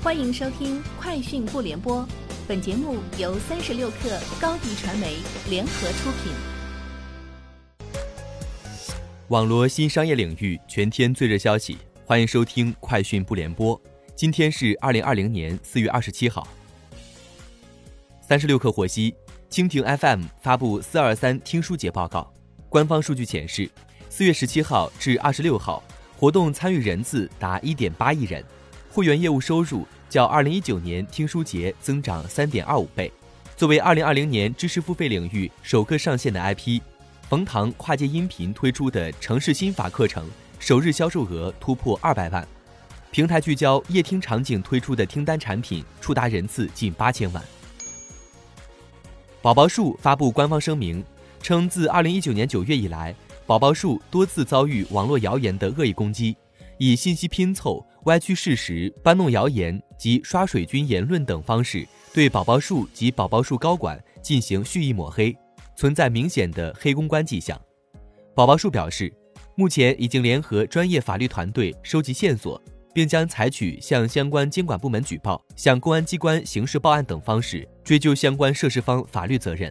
[0.00, 2.02] 欢迎收听《快讯不联播》，
[2.46, 5.16] 本节目由三十六克高低传媒
[5.50, 6.32] 联合出品。
[9.26, 13.76] 网络新商业领域全天最热消息，欢迎收听《快讯不联播》。
[14.14, 16.46] 今天是二零二零年四月二十七号。
[18.20, 19.12] 三十六克获悉，
[19.50, 22.32] 蜻蜓 FM 发布四二三听书节报告，
[22.68, 23.68] 官方数据显示，
[24.08, 25.82] 四月十七号至二十六号，
[26.16, 28.44] 活动参与人次达一点八亿人，
[28.98, 29.86] 会员业务收入。
[30.08, 33.12] 较二零一九年听书节增长三点二五倍。
[33.56, 36.80] 作为二零二零年知识付费领域首个上线的 IP，
[37.28, 40.28] 冯唐跨界音频推出的城市心法课程
[40.58, 42.44] 首日销售额突破二百万。
[43.12, 47.40] 平台聚焦夜听场景推出的听单产品触达人次近八千万。
[49.40, 51.04] 宝宝树发布官方声明
[51.40, 53.14] 称，自二零一九年九月以来，
[53.46, 56.36] 宝宝树多次遭遇网络谣言的恶意攻击，
[56.78, 57.86] 以信息拼凑。
[58.08, 65.36] 歪曲事实、搬弄谣言及刷水军言论等方式，对宝宝树及宝宝树高管进行蓄意抹黑，
[65.76, 67.60] 存在明显的黑公关迹象。
[68.34, 69.12] 宝宝树表示，
[69.56, 72.60] 目前已经联合专业法律团队收集线索，
[72.94, 79.70] 并将采取向相关监管部门举报、向公安机关刑事报案等方式追究相关涉事方法律责任。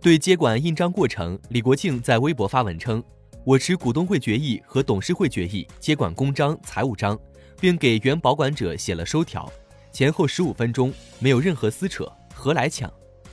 [0.00, 3.02] 对接管印章过程，李国庆在微博发文称。
[3.46, 7.16] 我持股东会决议和董事会决议接管公章、财务章，
[7.60, 9.48] 并给原保管者写了收条，
[9.92, 12.92] 前后十五分钟，没有任何撕扯，何来抢？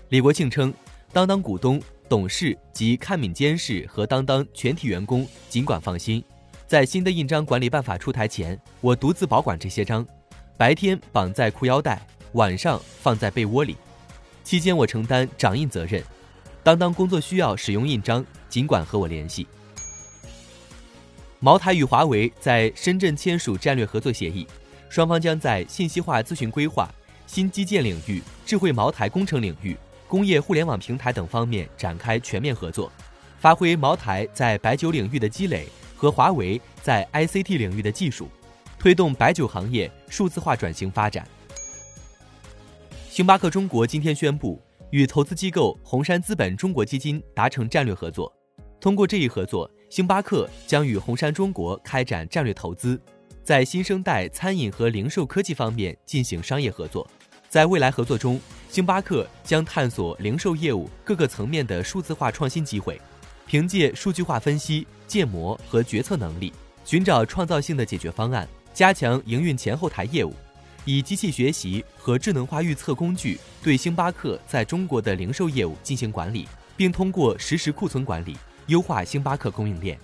[0.09, 0.71] 李国庆称，
[1.11, 6.23] 当当股东、董事及看敏监事和当当全体员工尽管放心，
[6.67, 10.05] 在新的印章管理办法出台前，我独自保管这些章，
[10.55, 11.99] 白天绑在裤腰带，
[12.33, 13.75] 晚上放在被窝里，
[14.43, 16.03] 期间我承担掌印责任。
[16.61, 19.47] 当当工作需要使用印章，尽管和我联系。
[21.43, 24.47] 茅台与华为在深圳签署战略合作协议，
[24.87, 26.89] 双方将在信息化咨询规划、
[27.27, 29.75] 新基建领域、智慧茅台工程领域、
[30.07, 32.89] 工业互联网平台等方面展开全面合作，
[33.39, 35.67] 发挥茅台在白酒领域的积累
[35.97, 38.29] 和华为在 ICT 领域的技术，
[38.79, 41.27] 推动白酒行业数字化转型发展。
[43.09, 44.61] 星巴克中国今天宣布
[44.91, 48.33] 与投资机构红杉资本中国基金达成战略合作，
[48.79, 49.69] 通过这一合作。
[49.93, 52.99] 星巴克将与红杉中国开展战略投资，
[53.43, 57.07] 在新生代餐饮和零售科技方面进行商业合作。
[57.47, 62.99] 在未来合作中，星巴克将探索零售业务各个层面的数字化创新机会，
[63.45, 66.51] 凭借数据化分析、建模和决策能力，
[66.83, 70.33] 寻找创造性的解决方案，加强营运前后台业务，
[70.85, 78.35] 以机器学习和智能化预测工具对星巴克在中国的零售业务进行管理，并通过实时库存管理。
[78.67, 79.97] 优化星巴克供应链。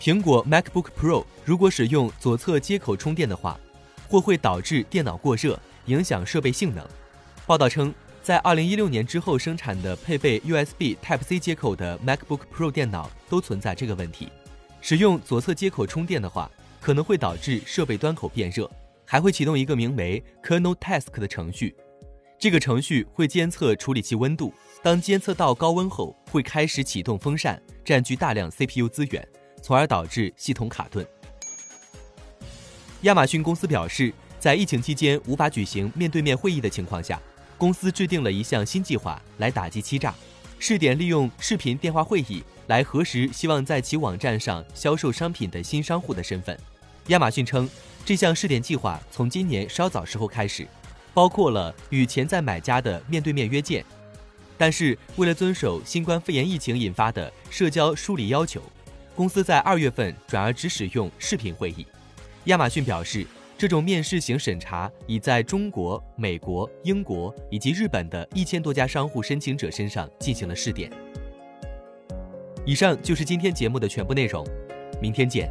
[0.00, 3.58] 苹果 MacBook Pro 如果使用左侧接口充电的话，
[4.08, 6.86] 或会导致电脑过热，影响设备性能。
[7.46, 7.92] 报道称，
[8.22, 14.28] 在2016年之后生产的配备 USB Type-C 接口的 MacBook Pro 电脑都存在这个问题。
[14.80, 16.50] 使用左侧接口充电的话，
[16.80, 18.70] 可能会导致设备端口变热，
[19.04, 21.76] 还会启动一个名为 Kernel Task 的程序。
[22.40, 24.50] 这个程序会监测处理器温度。
[24.82, 29.28] 当监测到高温后，会开始启动风扇，占据大量 CPU 资源，
[29.60, 31.06] 从而导致系统卡顿。
[33.02, 37.20] 亚马逊公司表示，在疫情期间无法举行面对面会议的情况下，
[37.58, 40.14] 公司制定了一项新计划来打击欺诈，
[40.58, 46.58] 试点利用视频电话会议来核实希望在其网站上销售商品的新商户的身份。
[47.08, 47.68] 亚马逊称，
[48.02, 50.66] 这项试点计划从今年稍早时候开始，
[51.14, 53.84] 包括了与潜在买家的面对面约见。
[54.56, 58.60] 但是，为了遵守新冠肺炎疫情引发的社交疏离要求，
[59.16, 61.86] 公司在二月份转而只使用视频会议。
[62.44, 63.26] 亚马逊表示，
[63.56, 70.90] 这种面试型审查已在中国、美国、英国以及日本的一千多家商户申请者身上进行了试点。
[72.64, 74.46] 以上就是今天节目的全部内容，
[75.00, 75.50] 明天见。